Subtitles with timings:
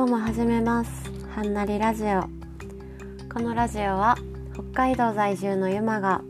[0.00, 0.90] 今日も始めます。
[1.36, 2.22] はんなりラジオ。
[3.30, 4.16] このラジオは
[4.54, 6.22] 北海道在住のゆまが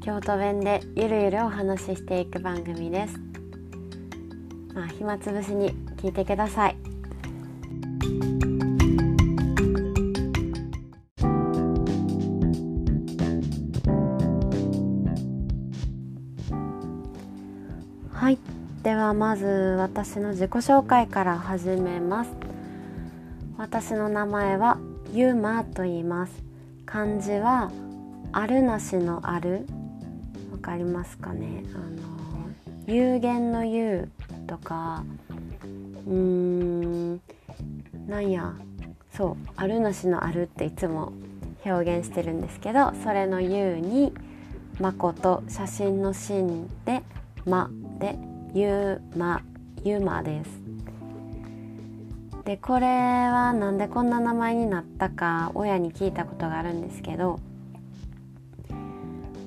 [0.00, 3.18] 京都弁でゆるゆるお話ししていく番組です。
[4.72, 6.76] まあ暇つぶしに聞いてください。
[18.12, 18.38] はい。
[18.84, 19.46] ではまず
[19.80, 22.43] 私の自己紹介から始めます。
[23.64, 24.76] 私の名前は
[25.14, 26.44] ゆまと言います。
[26.84, 27.72] 漢字は
[28.30, 29.66] あるなしのある。
[30.52, 31.64] わかりますかね？
[31.74, 31.86] あの
[32.86, 34.06] 有限の有
[34.46, 35.02] とか
[36.06, 37.20] うーん
[38.06, 38.52] なんや。
[39.16, 41.14] そうあるなしのあるっていつも
[41.64, 44.12] 表現してるんですけどそれの「ゆ」に
[44.78, 47.02] 「まこと」写真の「しん」で
[47.48, 48.18] 「ま」で
[48.52, 49.40] 「ゆま」
[49.82, 50.63] 「ゆま」です。
[52.44, 57.40] でこれはなんでこんな名前になったか親に聞いたことがあるんですけど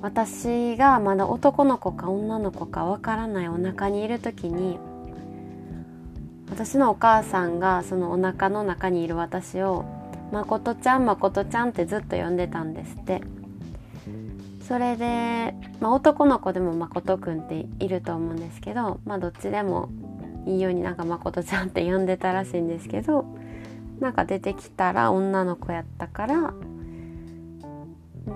[0.02, 4.78] 私がまだ男の子か女の子かわからないお腹にいる時に
[6.50, 9.84] 私のお母さんがそのお腹の中にいる私を
[10.32, 13.22] 「まことちゃんまことちゃん」ってずっと呼んでたんですって。
[14.68, 19.88] それで、まあ、男の子でもまことくんっていると思うんですけどまあどっちでも
[20.48, 23.26] いいようになんかまことちゃんって呼んでたらしいんですけど
[24.00, 28.32] なんか出てきたら女の子やったからうー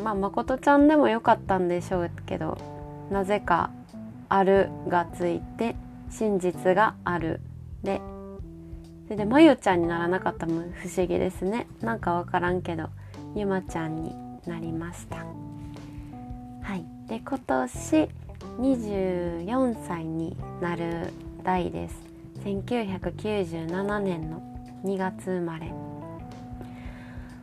[0.00, 2.56] んまあまことちゃんでもよかったんでしょうけど
[3.10, 3.70] なぜか
[4.28, 5.74] 「ある」がついて
[6.08, 7.40] 真実がある。
[7.82, 8.00] で
[9.04, 11.66] それでまゆちゃんにならなかったも不思議ですね。
[11.80, 12.90] なんかわからんけど
[13.34, 14.14] ゆまちゃんに
[14.46, 15.16] なりました。
[15.16, 16.84] はい。
[17.08, 18.08] で今年
[18.60, 21.96] 24歳になる代です
[22.44, 24.42] 1997年の
[24.84, 25.72] 2月生まれ。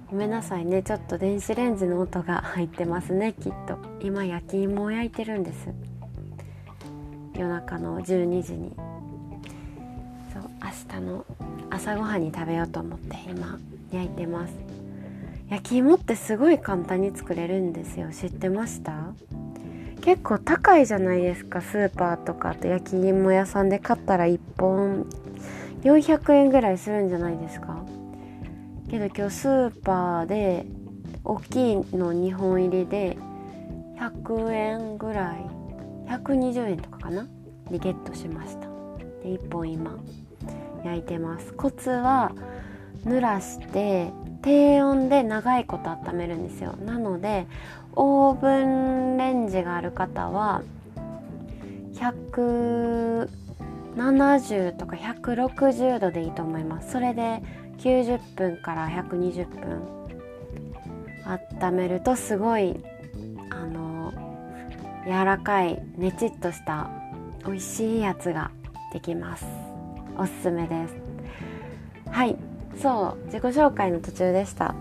[0.09, 0.81] ごめんなさいね。
[0.81, 3.34] ちょっと電子レンジの音が入ってますね。
[3.34, 3.78] きっと。
[4.02, 5.68] 今焼き芋を焼いてるんです。
[7.36, 8.72] 夜中の12時に。
[10.34, 11.25] そう明日の
[11.69, 13.59] 朝ごはんに食べようと思って今
[13.91, 14.53] 焼いてます。
[15.50, 18.09] 焼き芋ってすごい簡単に作れるんですよ。
[18.12, 19.13] 知ってました？
[20.07, 25.06] 結構高いじゃないですかスーパーとかあと焼き芋屋さんで買ったら1本。
[25.81, 27.84] 400円ぐらいするんじゃないですか。
[28.90, 30.66] けど今日スーパーで
[31.25, 33.18] 大きいの2本入りで
[34.00, 35.45] 100円ぐらい
[36.07, 37.28] 120円とかかな？
[37.69, 38.69] でゲットしました。
[39.24, 39.97] で1本今
[40.85, 41.51] 焼いてます。
[41.51, 42.31] コツは
[43.03, 46.78] 濡らして低温で長いこと温めるんですよ。
[46.78, 47.45] なので
[48.00, 50.62] オーブンレンジがある方は
[51.94, 56.91] 170とか160度でいいと思います。
[56.91, 57.41] それで
[57.80, 59.81] 90分から120分
[61.25, 62.75] 温めるとすごい
[63.50, 64.13] あの
[65.06, 66.91] 柔らかいねちっとした
[67.46, 68.52] 美味しいやつが
[68.94, 69.47] できます。
[70.18, 70.94] おすすめです。
[72.12, 72.36] はい。
[72.80, 73.25] そう。
[73.25, 74.75] 自己紹介の途中でした。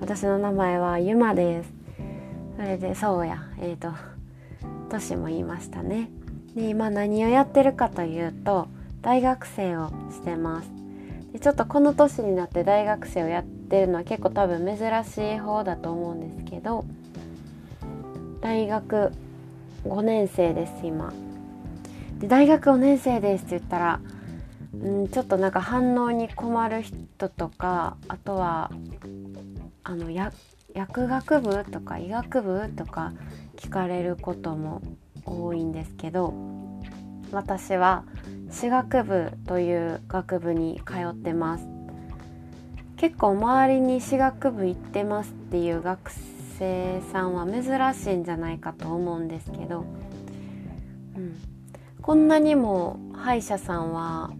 [0.00, 1.81] 私の名前はゆまです。
[2.56, 3.42] それでそうや。
[3.58, 3.92] えっ、ー、と
[4.90, 6.10] 年も言いましたね。
[6.54, 8.68] で今何をやってるかというと
[9.00, 10.70] 大学生をしてます。
[11.32, 16.84] でちょっとこの年になって大学生をやってるのは結構多分珍しい方だと思うんですけど
[18.42, 19.12] 大学
[19.84, 21.12] 5年生です今。
[22.18, 24.00] で大学5年生ですって言ったら
[24.76, 28.70] んちょっとなんか反応に困る人とかあとは
[29.84, 30.32] あのや
[30.74, 33.12] 薬学部とか医学部とか
[33.56, 34.82] 聞かれることも
[35.24, 36.34] 多いんですけど
[37.30, 38.04] 私は
[38.50, 41.64] 歯学部という学部に通ってます。
[43.02, 46.12] 結構周りに歯学部行ってますっていう学
[46.56, 49.80] 生さんは珍しいんじゃないかと思うんですけど、
[51.16, 51.36] うん、
[52.00, 54.30] こんなにも歯医者さんは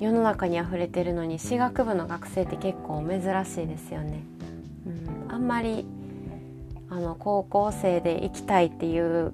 [0.00, 4.22] 世の中にあふれてるのに歯学部の学生って結構珍しいですよね。
[4.86, 5.86] うん、んまり
[6.90, 9.32] あの高校生で行きたいっていう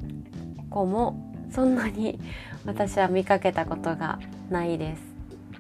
[0.71, 2.19] 子もそんなに
[2.67, 4.19] 私は見かけたことが
[4.51, 5.03] ないです、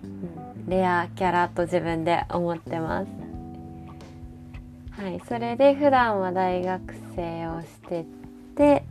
[0.02, 3.06] うん、レアキャラと自分で思ってます。
[5.00, 5.20] はい。
[5.28, 8.06] それで普段は大学生をして
[8.54, 8.84] て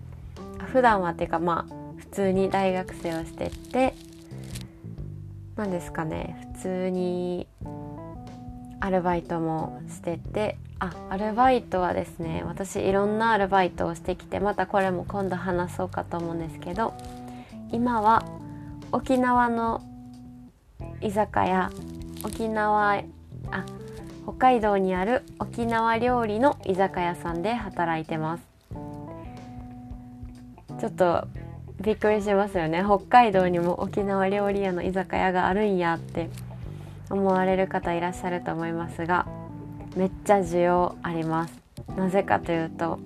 [0.71, 3.95] 普段はっていうかまあ普通に大学生をしてて
[5.55, 6.49] 何ですかね。
[6.55, 7.47] 普通に
[8.83, 16.93] アルバイトもしててあアルバイトはですね私いろんなアルバイトをしてきてまたこれも今度話そうかと思うんですけど
[17.71, 18.25] 今は
[18.91, 19.81] 沖縄の
[20.99, 21.71] 居酒屋
[22.25, 22.95] 沖縄
[23.51, 23.65] あ
[24.25, 28.43] 北海道にある沖縄料理の居酒屋さんで働いてます。
[30.79, 31.27] ちょっと
[31.81, 32.83] びっくりしますよね。
[32.85, 36.29] 北海道にも沖縄料理屋の居酒屋があるんやって。
[37.13, 39.27] 思われる方いらっしゃると思いますが
[39.95, 41.61] めっちゃ需要あります。
[41.95, 42.99] なぜかというと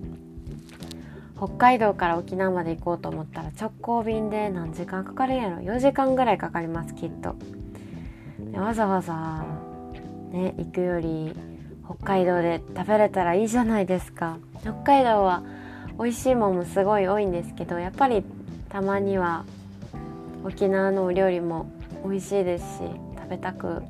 [1.36, 5.58] 北海道から沖縄まで行こうと思ったら直行便で何時間かかるんやろ。
[5.58, 7.36] 4時間ぐらいかかりますきっと。
[8.54, 9.44] わざわざ
[10.32, 11.32] ね行くより
[11.84, 14.38] 北海道で食べれたらいいじゃないですか。
[14.62, 15.42] 北海道は
[15.98, 18.24] 美味しいもんもすごい多いんですけどやっぱり
[18.68, 19.44] たまには
[20.44, 21.70] 沖縄のお料理も
[22.04, 22.82] 美味しいですし
[23.16, 23.82] 食べたく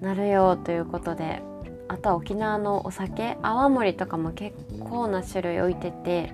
[0.00, 1.42] なるよということで
[1.88, 6.32] あとは沖縄のお酒泡盛とかも結構な種類置いてて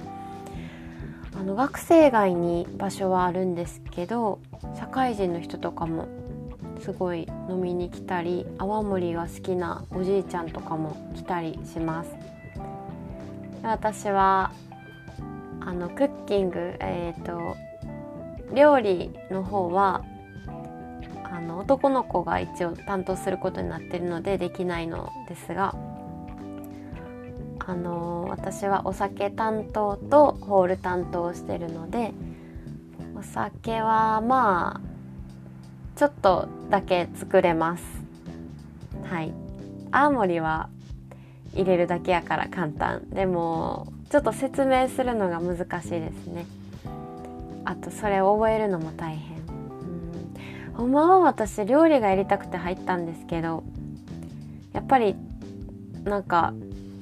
[1.34, 4.38] あの学生街に場所はあるんですけど
[4.78, 6.08] 社会人の人とかも
[6.80, 12.10] すごい飲みに来たり泡盛が好きなおじいちゃんとかも来たりします。
[13.62, 14.52] 私は
[15.60, 17.56] あのクッキングえっ、ー、と
[18.54, 20.04] 料理の方は
[21.46, 25.74] の男の子が一応担当することになってるのでできないのですが
[27.58, 32.12] あの私はお酒担当とホール担当してるので
[33.16, 34.96] お酒はまあ
[35.96, 37.84] ちょっとだけ作れます。
[39.04, 39.32] はい。
[39.90, 40.68] 青森は
[41.54, 43.08] 入れるだけやから簡単。
[43.08, 46.44] でもちょっと説明するのが難しいですね。
[47.64, 49.35] あとそれを覚えるのも大変。
[50.76, 53.64] ほんまは私料理がやりたくて入ったんですけど
[54.72, 55.16] やっぱり
[56.04, 56.52] なんか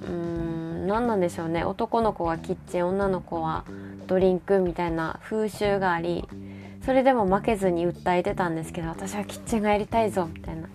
[0.08, 1.64] うん何なんでしょうね。
[1.64, 3.64] 男の子がキッチン女の子は
[4.06, 6.28] ドリンクみたいな風習があり
[6.84, 10.68] それでも負けずに訴えてたんですけど私はキッチンがやりたいぞみたいな。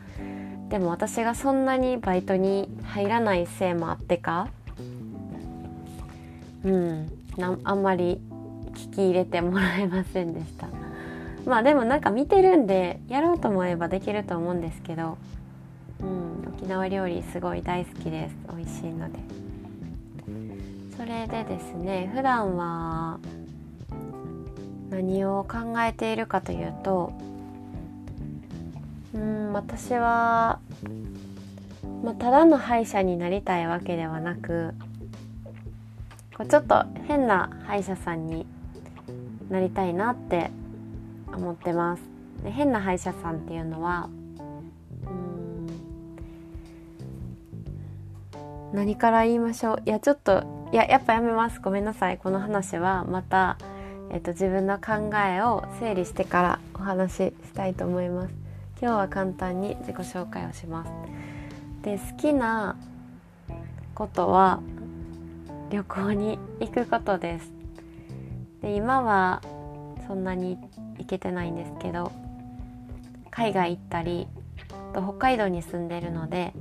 [0.70, 4.50] でも私がそんなにバイトに入らないせいもあってか
[6.64, 7.12] うん
[7.64, 8.22] あんまり
[8.74, 10.68] 聞き入れてもらえませんでした。
[11.46, 15.18] まあでもなんか見てるんでやろうと思えばできると思うんですけど、
[16.02, 18.36] うん、沖縄料理すごい大好きです。
[18.56, 19.20] 美味しいので。
[21.00, 23.20] それでですね普段は
[24.90, 27.14] 何を考えているかというと
[29.14, 30.60] うん私は、
[32.04, 34.74] まあ、ただの歯医者になりたいわけではなく
[36.36, 38.46] こうちょっと変な歯医者さんに
[39.50, 40.52] なりたいなって
[41.34, 42.04] 思ってます。
[42.44, 44.10] で変な歯医者さんっていうのは
[45.06, 45.68] うん
[48.74, 49.82] 何から言いましょう？
[49.86, 51.60] いやちょっといややっぱやめます。
[51.60, 52.18] ごめんなさい。
[52.18, 53.58] この話はまた
[54.12, 58.34] えっと、自分の考えを整理してからお話ししたいと思います。
[58.82, 60.92] 今日は簡単に自己紹介をします。
[61.84, 62.76] で好きな
[63.94, 64.62] ことは
[65.70, 67.52] 旅行に行くことです。
[68.64, 69.44] で今は
[70.08, 70.68] そんなに行
[71.00, 72.12] 行けてないんですけど
[73.32, 74.28] 海外行ったり
[74.94, 76.54] と北海道に住んでるので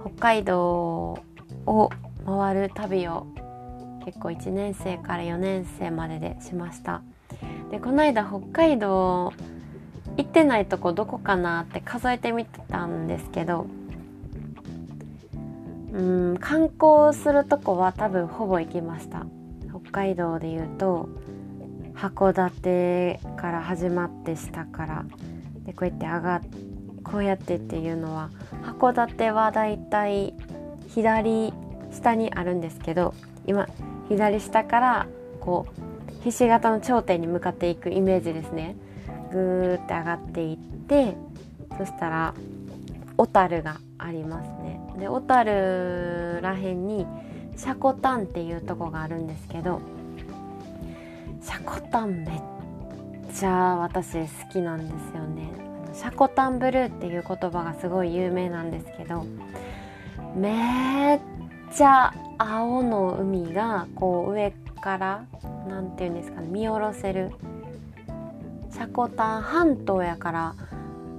[0.00, 1.22] 北海道
[1.66, 1.90] を
[2.26, 3.26] 回る旅を
[4.04, 7.02] 結構1年生から4年生まででしました。
[7.70, 9.32] でこの間北海道
[10.16, 13.66] 行ってないとこどこかなって数えてみてたんですけど
[15.92, 16.02] う
[16.34, 19.26] ん観光するとこは多分ほぼ行きました。
[19.70, 21.08] 北海道でいうと
[21.94, 25.04] 函館から始まって下から。
[25.64, 26.40] でこうやって上が
[27.04, 28.30] こうやってっていうのは
[28.62, 30.34] 函館はだいたい
[30.88, 31.52] 左
[31.90, 33.14] 下にあるんですけど
[33.46, 33.68] 今
[34.08, 35.06] 左下から
[35.40, 38.76] こうひし形の頂点に向かっていくイメージですね。
[39.30, 41.16] ぐーって上がっていって
[41.76, 42.34] そしたら
[43.16, 44.80] 小樽がありますね。
[44.98, 47.06] で小樽らへんに
[47.56, 49.80] 積丹っていうとこがあるんですけど
[51.44, 52.40] 積丹めっ
[53.34, 55.52] ちゃ私好きなんですよね
[55.92, 59.26] 積丹ブルーっていう言葉がすごい有名なんですけど
[60.34, 61.20] めっ
[61.76, 65.26] ちゃ青の海がこう上から
[65.68, 67.30] 何て言うんですかね見下ろせる
[68.70, 70.54] 積丹半島やから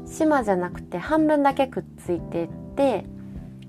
[0.08, 3.06] 島じゃなくて半分だけくっついてって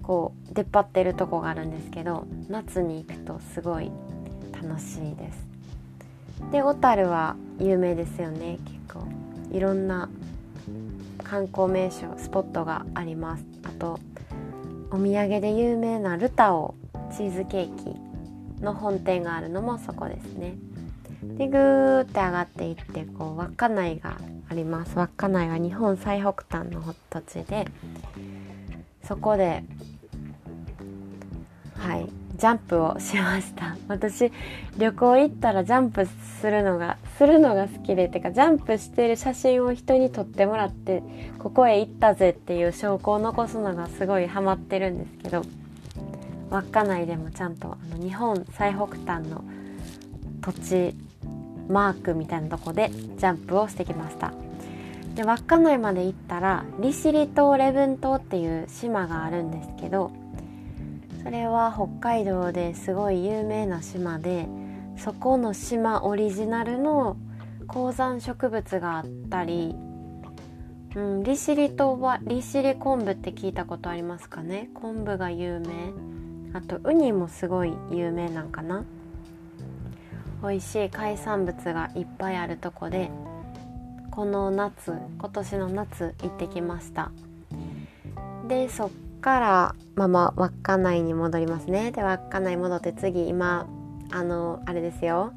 [0.03, 3.93] こう出っ張ってるとこがあるんですけど夏に行くとすごい
[4.63, 5.56] 楽しいです。
[6.53, 9.07] で小樽は有名ですよね結構。
[9.53, 10.09] いろんな
[11.25, 13.45] 観光名所スポットがあります。
[13.65, 13.99] あと
[14.91, 16.75] お土産で有名なルタオ
[17.17, 20.55] チーズケーキの本店があるのもそこですね。
[21.23, 24.97] でぐーって上がっていってこう稚内があります。
[24.97, 27.67] 稚内は日本最北端の土地で
[29.03, 29.65] そこで
[31.77, 33.77] はいジャンプをしました。
[33.89, 34.31] 私
[34.77, 36.07] 旅行行ったらジャンプ
[36.41, 41.03] するのがするのが好きでてかジャンプしてる写真を人に撮ってもらって
[41.39, 45.43] ここへ行ったぜっていう証拠を残すのがすごいハマってるんですけど
[46.51, 49.45] 稚内でもちゃんとあの日本最北端の
[50.43, 50.95] 土地
[51.69, 54.33] マークみたいなとこでジャンプをしてきました。
[55.17, 60.13] で稚内まで行ったら利尻島礼文島っていう島があるんですけど
[61.27, 64.47] それは北海道ですごい有名な島で
[64.97, 67.17] そこの島オリジナルの
[67.67, 69.75] 高山植物があったり、
[70.95, 74.71] うん、利尻島は利尻昆布って聞いたことありますかね？
[74.73, 75.67] 昆布が有名。
[76.57, 78.85] あとウニもすごい有名なんかな？
[80.45, 83.11] 美味しい海産物がいっぱいあるとこで
[84.13, 87.11] この夏今年の夏行ってきました。
[88.47, 88.91] でそっ
[89.21, 91.93] からまま稚内に戻りますね。
[91.93, 93.67] で稚内戻って次今
[94.13, 95.33] あのあれですよ。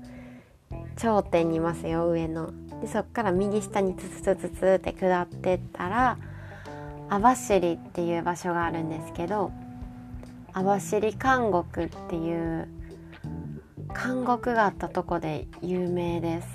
[0.97, 6.17] 頂点にいますよ上のでそっから右下にツツツツツって下ってったら
[7.09, 9.51] 網走っていう場所があるんですけど
[10.53, 12.67] 網走監獄っていう
[13.93, 16.47] 監獄があったとこで有名です。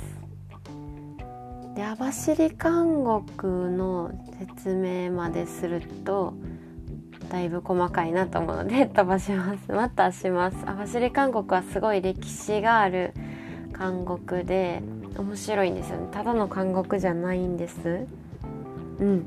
[1.75, 6.35] で網走監獄の説明まですると
[7.31, 9.71] だいぶ細かいなと思うので飛ばします。
[9.73, 13.12] またします網走監獄はすごい歴史がある
[13.76, 14.83] 監獄で
[15.16, 16.09] 面白いんですよね。
[16.12, 18.07] ただの監獄じゃないんです。
[19.00, 19.26] うん。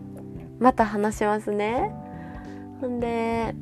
[0.60, 1.92] また話しますね。
[2.82, 3.56] ほんで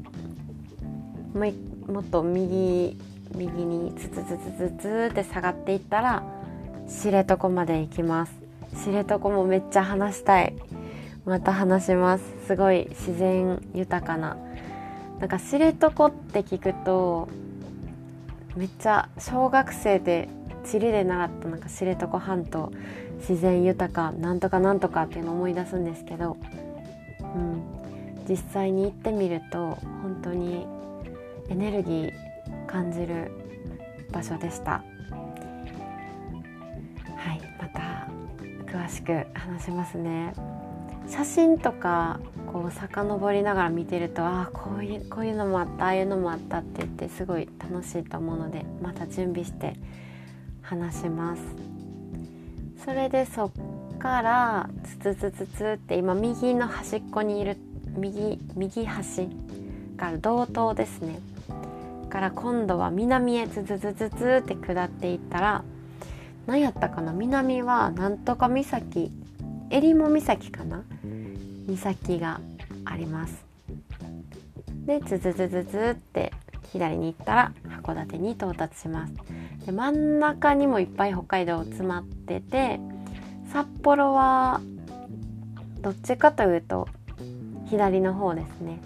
[1.34, 2.98] もっと右
[3.36, 6.24] 右にツツツツツツって下がっていったら
[6.88, 8.34] 知床まで行きます。
[8.84, 10.54] 知床もめっちゃ話したい。
[11.25, 12.24] また話します。
[12.46, 14.38] すごい自然豊かな。
[15.20, 17.27] なんか知床って聞くと
[18.55, 20.29] めっちゃ小学生で
[20.65, 22.72] 地理で習ったなんか知床半島
[23.20, 26.38] 自然豊かなんとかなんとかっていうのを思い出すんですけど、
[27.22, 27.63] うん、
[28.27, 30.67] 実際に行ってみると本当に
[31.50, 32.13] エネルギー
[32.67, 33.32] 感じる
[34.12, 34.84] 場所でした。
[37.17, 38.08] はいまた
[38.72, 40.34] 詳しく話しますね。
[41.07, 42.19] 写真とか
[42.51, 49.75] こう遡りながら見てるとああこういうこういうのもあったああいうのもあったって言ってすごい楽しいと思うのでまた準備して
[50.62, 51.41] 話します。
[52.83, 54.69] それでそっから
[55.01, 57.57] ツツツツツって今右の端っこにいる
[57.97, 59.27] 右右端
[59.97, 61.19] から道東ですね。
[62.09, 65.63] から今度は南へズズズズズって下っていったら
[66.45, 67.12] 何やったかな？
[67.12, 69.12] 南はなんとか岬
[69.69, 70.84] 襟裳岬かな？
[71.67, 72.39] 岬が
[72.86, 73.45] あります。
[74.86, 76.31] でズズズズズって
[76.72, 77.53] 左に行ったら
[77.84, 79.13] 函館に到達します。
[79.65, 82.79] で真ん中にもいっぱい北海道詰まってて
[83.51, 84.62] 札幌は
[85.81, 86.88] どっちかというと
[87.67, 88.79] 左の方ですね。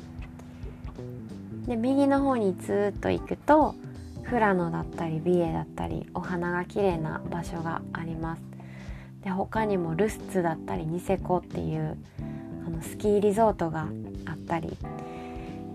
[1.68, 3.76] で右の方にずっと行くと
[4.24, 8.49] 富良野だったり美瑛だったりお花が綺麗な場所があります。
[9.24, 11.98] で他にもルスツだったりニセコっていう
[12.66, 13.88] あのスキーリゾートが
[14.26, 14.78] あったり。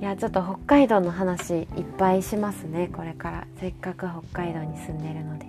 [0.00, 3.46] いやちょっと北海道の話いっぱいしますねこれから。
[3.58, 5.46] せっかく北海道に住んでるので。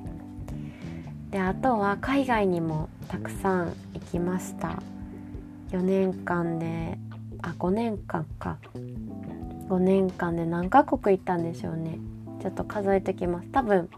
[1.31, 4.81] であとは海外にもたくさん行きました。
[5.71, 6.97] 4年間で
[7.41, 8.57] あ5年間か。
[9.67, 11.97] 5年間で何カ国行ったんでしょうね。
[12.41, 13.49] ちょっと数えてきます。
[13.49, 13.89] 多分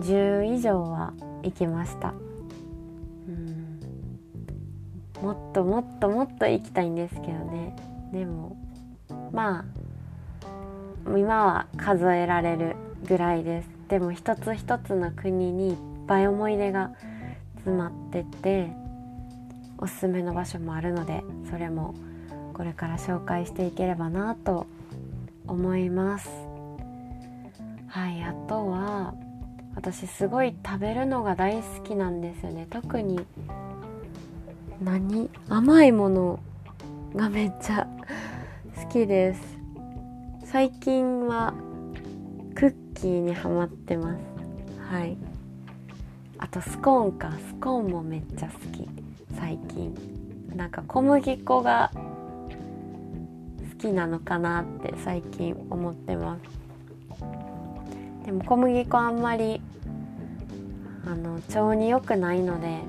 [0.00, 1.12] 10以上は
[1.42, 2.14] 行きました。
[5.26, 7.74] もっともっともっと行きたいんですけどね。
[8.12, 8.56] でも
[9.32, 9.64] ま
[11.04, 12.76] あ今は数えられる
[13.08, 13.68] ぐらいです。
[13.88, 16.92] でも一つ一つの国にいっぱい思い出が
[17.56, 18.70] 詰まってて
[19.78, 21.96] おすすめの場所もあるのでそれも
[22.54, 24.68] これから紹介していければなと
[25.48, 26.30] 思います。
[27.88, 29.14] はいあとは
[29.74, 32.68] 私すごい食べるのが大好きなんですよね。
[32.70, 33.26] 特に
[34.82, 35.30] 何？
[35.48, 36.40] 甘いもの
[37.14, 37.86] がめっちゃ
[38.76, 39.40] 好きです。
[40.44, 41.54] 最近は
[42.54, 44.20] クッキーにハマってます。
[44.90, 45.16] はい。
[46.38, 47.32] あとスコーンか。
[47.48, 48.88] スコーンもめっちゃ好き。
[49.38, 49.94] 最近。
[50.54, 52.00] なんか小麦粉が好
[53.78, 56.42] きなのかなって最近思ってます。
[58.24, 59.60] でも小麦粉あんまり
[61.06, 62.80] あの腸に良くないので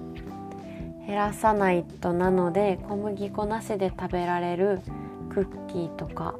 [1.07, 4.81] 減らさないとなので小麦粉なしで食べられる
[5.29, 6.35] クッキーとか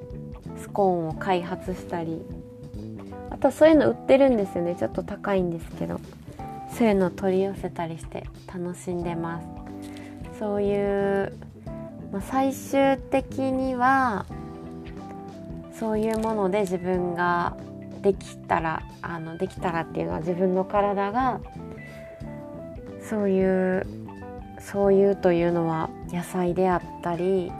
[0.60, 2.22] スコーンを開発したり
[3.30, 4.76] あとそういうの売ってるんですよね。
[4.76, 6.02] ちょっと高いんですけど
[6.78, 9.48] そういうの取り寄せたりして楽しんでます。
[10.40, 11.34] そういう、
[12.12, 14.26] まあ、最終的には
[15.80, 17.56] そういうもので自分が
[18.02, 21.40] できたらあのできたらっていうのは自分の体が
[23.10, 24.07] そういう
[24.70, 27.54] そういうというのは野菜であったり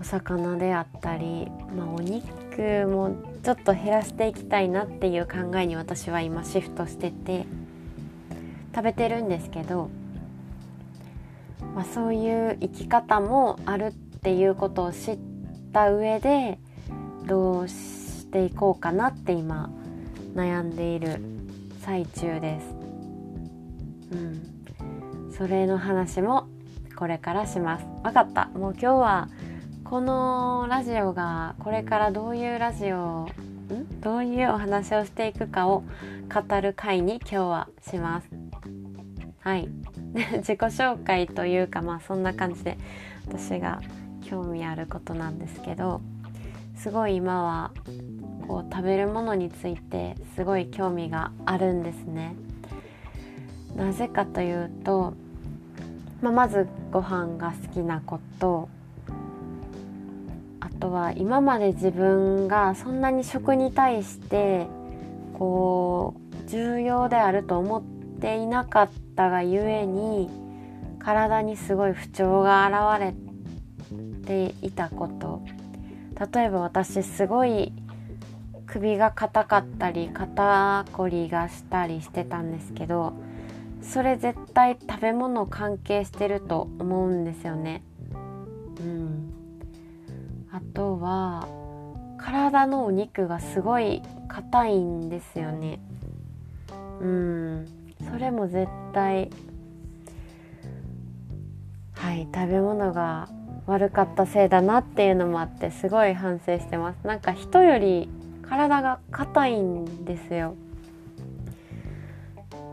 [0.00, 3.14] お魚であったり、まあ、お肉も
[3.44, 7.44] ちょっと減らしていきたいなっていう考えに私は今シフトしてて
[8.74, 9.90] 食べてるんですけど、
[11.74, 15.18] まあ、そういう生き方もあるっていうことを知っ
[15.74, 16.58] た上で
[17.26, 19.68] どうしていこうかなって今
[20.34, 21.20] 悩んでいる
[21.82, 22.74] 最中です。
[24.12, 24.59] うん、
[25.40, 26.48] それの話も
[26.94, 27.86] これからします。
[28.02, 28.48] 分かった。
[28.48, 29.28] もう今日は
[29.84, 33.26] このラジオがこれからどういうラジオ
[33.72, 34.00] ん？
[34.02, 35.82] どういうお話をしていくかを
[36.28, 38.28] 語る回に今日はします。
[39.40, 39.68] はい
[40.44, 42.76] 自己紹介というかまあそんな感じで
[43.26, 43.80] 私が
[44.20, 46.02] 興味あることなんですけど
[46.76, 47.70] すごい今は
[48.46, 52.36] こう食べるものについてすごい興味があるんですね。
[53.74, 55.14] なぜかというと、
[56.22, 58.68] まあ、まずご飯が好きなこと。
[60.60, 64.66] あとは今まで自分がそんなに食に対して
[65.38, 66.14] こ
[66.46, 67.82] う重要であると思っ
[68.20, 70.28] ていなかったがゆえに
[70.98, 72.66] 体にすごい不調が
[72.98, 73.14] 現
[74.28, 75.42] れていたこと。
[76.32, 77.72] 例えば私すごい
[78.66, 83.14] 首が硬かったり肩こりがしたりしてたんですけど
[83.82, 87.82] それ絶対食べ物関係してると思うんですよね。
[88.80, 89.32] うん、
[90.52, 91.46] あとは
[92.18, 95.80] 体のお肉がすごい硬いんですよね。
[97.00, 97.66] うん。
[98.10, 99.30] それも絶対
[101.94, 103.28] はい食べ物が
[103.66, 107.06] 悪かったせいだなっていうのもあってすごい反省してます。
[107.06, 108.08] なんか人より
[108.42, 110.54] 体が硬いんですよ。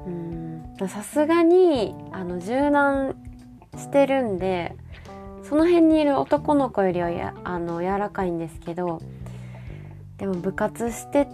[0.05, 0.46] うん。
[0.85, 3.15] さすがにあの柔軟
[3.75, 4.75] してるんで
[5.43, 9.01] その辺にいる男の子よりはやあの柔らかいんですけど
[10.17, 11.27] でも部活して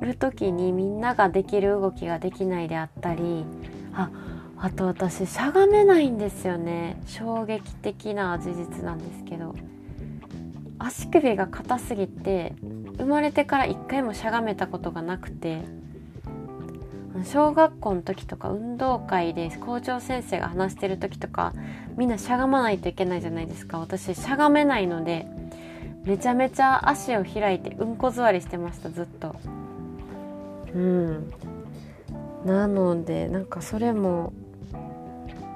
[0.00, 3.46] る時にみんなができる動きができないであったり
[3.94, 4.10] あ
[4.58, 6.96] あと私しゃがめないんですよね。
[7.06, 9.56] 衝撃的な事実なんですけど。
[10.84, 12.54] 足首が硬すぎて
[12.98, 15.62] 生まれてから一回もしゃがめたことがなくて
[17.24, 21.52] 小学校の時とか運動会で校長先生が話してる時とか
[21.96, 23.78] みんなしゃがまないといけないじゃないですか。
[23.78, 25.26] 私しゃがめないので
[26.04, 29.36] めちゃめちゃ足を開いてうんこ座りしてましたずっと。
[30.74, 31.32] うん。
[32.44, 34.32] なのでなんかそれも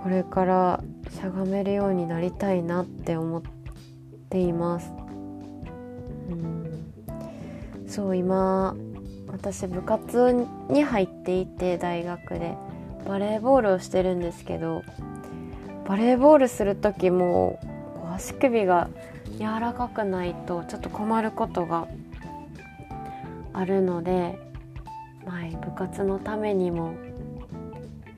[0.02, 3.42] これからしゃがめるようになりたいなって思っ
[4.30, 4.92] ています。
[6.30, 6.92] うん。
[7.88, 8.76] そう今
[9.28, 12.56] 私部活に入っていて大学で
[13.06, 14.82] バレーボールをしてるんですけど
[15.86, 17.60] バレーボールする時も
[18.14, 18.88] 足首が
[19.38, 21.86] 柔らかくないとちょっと困ることが
[23.52, 24.38] あるので、
[25.24, 26.94] まあ、部活のためにも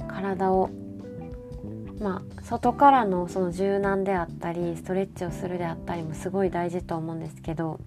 [0.09, 0.71] 体を
[2.01, 7.81] まあ、外からのその柔軟であったりストレッチをするであったりもすごい大事と思うんですけど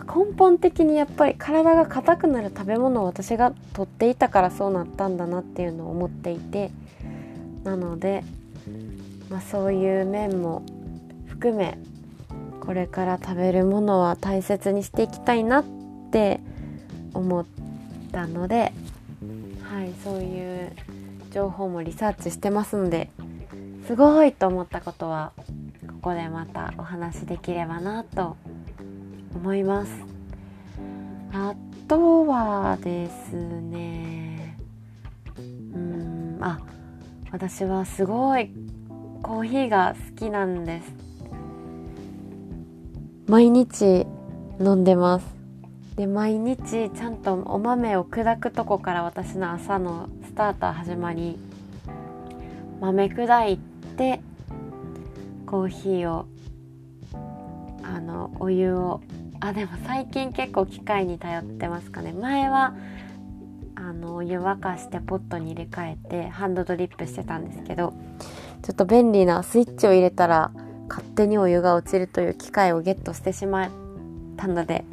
[0.00, 6.70] 根本的にやっぱり体が硬くなる食べ物を私がとっていたからそうなったんだなっていうのを思っていて
[7.64, 8.24] なので、
[9.30, 10.62] まあ、そういう面も
[11.26, 11.78] 含め
[12.60, 15.64] これから食べるものは大切にしていきたいなっ
[16.12, 16.40] て
[17.14, 17.46] 思っ
[18.12, 18.72] たので、
[19.62, 20.72] はい、そういう
[21.30, 23.10] 情報もリサーチしてますので
[23.86, 25.32] すごいと思ったことは
[25.86, 28.47] ここでまたお話できればなと思います
[29.34, 29.92] 思います。
[31.32, 31.54] あ
[31.86, 34.56] とはですね
[35.74, 36.60] うんあ
[37.30, 38.50] 私はすごい
[39.22, 40.92] コーヒーが好きなんです。
[43.26, 44.06] 毎日
[44.60, 45.26] 飲んでます。
[45.96, 51.36] で毎日ちゃんとお豆を砕くとこから私の朝のスターター始まり
[52.80, 53.58] 豆砕い
[53.96, 54.20] て
[55.44, 56.26] コーヒーを
[57.82, 59.00] あのお湯を
[59.40, 62.12] あでも最近結構機械に頼ってますかね。
[62.12, 62.74] 前は
[63.76, 67.94] あのお湯沸かしてポットに入れ替えてハンドドリップしてたんですけど
[68.62, 70.50] ちょっと便利なスイッチを入れたら
[70.88, 73.70] 勝手にお湯が落ちるという機械をゲットしてしまっ
[74.36, 74.84] たので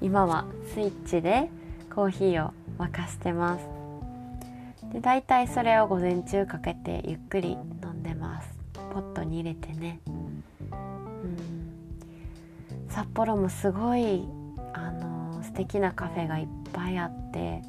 [0.00, 1.48] 今はスイッチで
[1.94, 3.64] コーヒーを沸かしてます。
[4.92, 7.52] で大体それを午前中かけてゆっくり
[7.82, 8.48] 飲んでます。
[8.92, 10.00] ポットに入れてね。
[12.94, 14.28] 札幌もすごい
[14.72, 17.60] あの素敵なカフェがいっぱいあって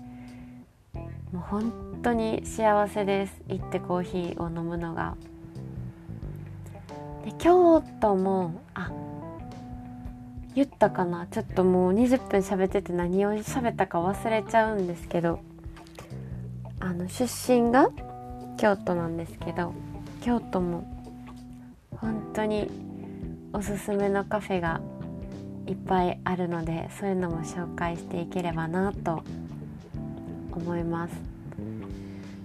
[1.31, 3.41] もう本当に幸せです。
[3.47, 5.15] 行ってコーヒーを飲むのが。
[7.23, 8.91] で京都もあ
[10.53, 11.25] 言ったかな。
[11.25, 15.39] ちょっともう20分喋ってて何を喋ったか忘れちゃうんですけど
[16.79, 17.89] あの出身が
[18.57, 19.73] 京都なんですけど
[20.21, 20.85] 京都も
[21.99, 22.69] 本当に
[23.53, 24.81] おすすめのカフェが
[25.67, 29.23] いっぱいあるのでそういうのも紹介していければなと
[30.51, 31.13] 思います。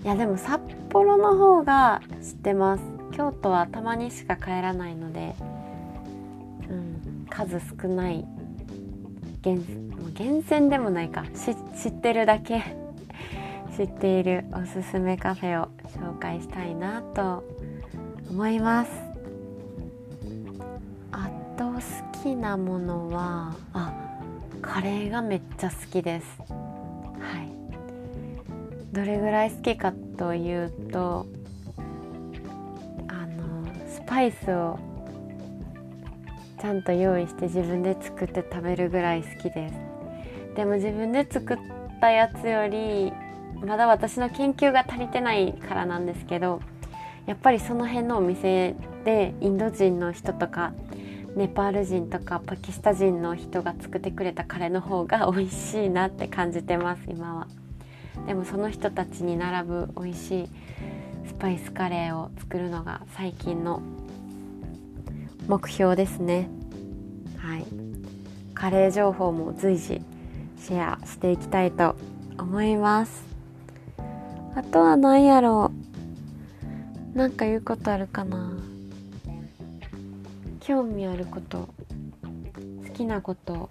[0.02, 2.82] いやでも札幌の方が知ってます。
[3.12, 5.34] 京都はたまにしか帰らないので、
[6.70, 8.24] うん、数少ない
[9.42, 9.62] 厳
[10.14, 11.24] 厳選でもないか。
[11.34, 12.62] 知ってるだけ。
[13.76, 17.44] 知っているおすすめカフェを紹介したいなと
[18.30, 19.09] 思います。
[22.22, 23.92] きなものはあ
[24.60, 26.26] カレーがめっちゃ好きです。
[26.38, 27.48] はい。
[28.92, 31.26] どれぐらい好きかというと
[33.08, 34.78] あのスパイスを
[36.60, 39.74] ちゃんと用意して自分で作って食べるぐらい好きです。
[40.56, 41.58] でも自分で作っ
[42.00, 43.12] たやつより
[43.64, 46.60] まだ私の研究が足りてないからなんですけど
[47.24, 50.72] やっぱりその辺のお店でインド人の人とか
[51.36, 57.46] ネパール人とかパキスタ人の人が作ってくれたカレーの方が美味しいなって感じてます今は。
[58.26, 60.48] でもその人たちに並ぶ美味しい
[61.26, 63.80] スパイスカレーを作るのが最近の
[65.46, 66.48] 目標ですね。
[67.38, 67.64] はい。
[68.54, 70.02] カレー情報も随時
[70.58, 71.96] シェアしていきたいと
[72.38, 73.24] 思います。
[74.54, 75.70] あとは何やろ
[77.14, 77.16] う。
[77.16, 78.52] なんか言うことあるかな。
[80.60, 81.68] 興味あること
[82.86, 83.70] 好きなこと。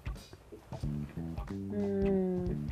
[1.72, 2.68] うん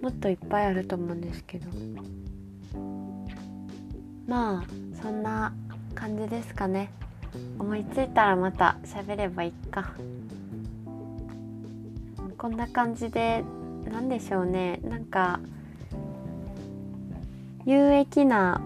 [0.00, 1.68] もっといっぱいあると思うんですけど。
[4.26, 4.64] まあ
[5.02, 5.52] そんな
[5.94, 6.90] 感じですかね。
[7.58, 9.92] 思いついたらまた喋ればいいか。
[12.38, 13.44] こんな感じで
[13.84, 14.80] 何でしょうね。
[14.82, 15.40] なんか
[17.64, 18.60] 有益な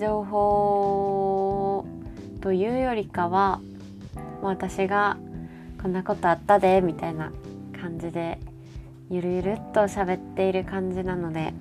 [0.00, 1.84] 情報
[2.40, 3.60] というよりかは
[4.48, 5.16] 私が
[5.80, 7.32] こんなことあったでみたいな
[7.80, 8.38] 感じで
[9.10, 11.52] ゆるゆるっと喋っている感じなので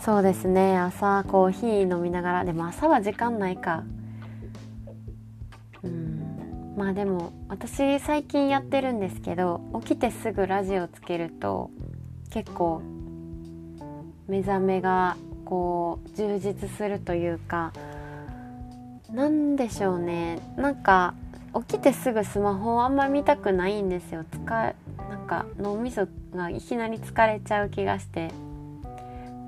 [0.00, 3.84] そうですね朝コーヒー飲みながらでも朝は時間ないか。
[5.82, 11.70] うんまあでも私最近やってるんですけど起きてすぐラジオつけると
[12.30, 12.82] 結構
[14.28, 17.72] 目覚めがこう充実するというか
[19.10, 20.38] 何でしょうね。
[20.56, 21.14] なんか
[21.54, 24.24] 起きてすぐスマホをあんま見たくないんですよ。
[24.30, 24.38] 使
[25.10, 28.30] なんか脳みそがいきなり疲れちゃう気がして。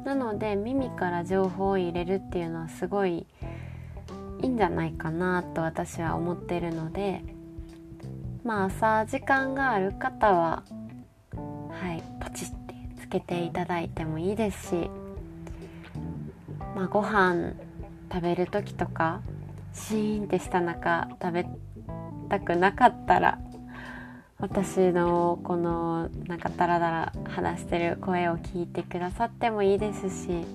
[0.05, 3.27] なので耳から情報を入れるっていうのはすごい
[4.41, 7.23] いいんじゃないかなと私は思ってるので。
[8.43, 10.63] まあ朝時間がある方は
[11.35, 12.61] はいポチッ
[13.11, 14.91] けていただいてもいいですし、
[16.75, 17.53] まあ、ご飯
[18.11, 19.21] 食べる時とか
[19.73, 21.47] シーンってした中食べ
[22.29, 23.39] たくなかったら
[24.39, 30.47] 私のこのなんかダラダラ話してる声を聞いてくださってもいいですし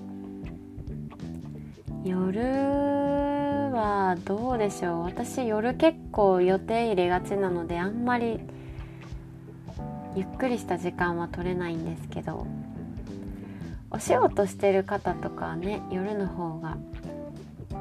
[2.04, 2.40] 夜
[3.72, 5.02] はどうでしょう？
[5.04, 8.40] 私夜結構予定入れがちなのであんまり
[10.14, 12.46] ゆっくりした時間は取れないんですけど
[13.90, 16.76] お仕事してる方とかね夜の方が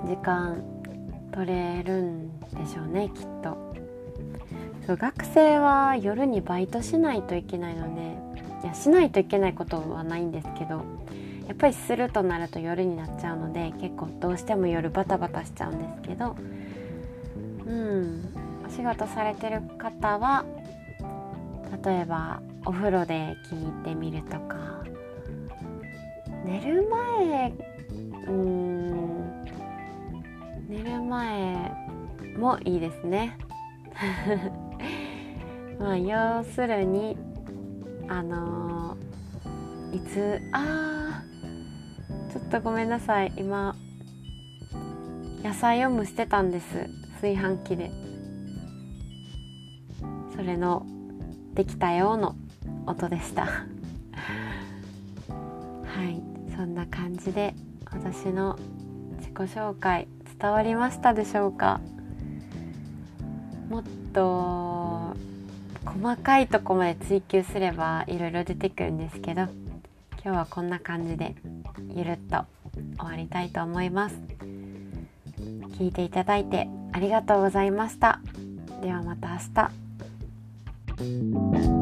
[0.05, 0.63] 時間
[1.35, 3.75] 取れるんでしょうねきっと。
[4.87, 8.15] そう学生は夜にバイトしないといけないので
[8.63, 10.83] いやしないといけないことはないんですけど
[11.47, 16.35] やっぱりするとなると夜になっちゃうので結構どうしても夜バタバタしちゃうんですけど
[17.65, 18.31] うん
[18.65, 20.45] お仕事されてる方は
[21.83, 24.75] 例えばお風呂で聞いてみるとか。
[26.45, 27.53] 寝る前
[28.27, 29.14] うん
[30.67, 31.71] 寝る前
[32.37, 33.37] もいいですね。
[35.79, 37.17] まあ要するに
[38.07, 43.31] あのー、いつあーちょっとごめんなさい。
[43.37, 43.75] 今
[45.43, 46.89] 野菜を蒸してたんです。
[47.21, 47.91] 炊飯器で。
[50.35, 50.85] それの
[51.53, 52.35] できたよの
[52.87, 53.45] 音でした。
[55.29, 56.21] はい。
[56.55, 57.53] そんな感じで
[57.91, 58.57] 私の
[59.19, 60.07] 自己紹介。
[60.45, 61.81] 伝わりましたでしょうか？
[63.67, 65.15] もっと
[65.83, 69.49] 細かいとこまで追求すればいろいろ出てくるんですけど今
[70.21, 71.33] 日はこんな感じで
[71.95, 72.45] ゆるっと
[72.99, 74.21] 終わりたいと思います。
[75.79, 78.19] 聞いていただいてありがとうございました。
[78.83, 79.37] ではまた明
[81.65, 81.74] 日。